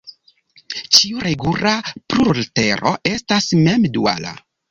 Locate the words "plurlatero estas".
2.13-3.51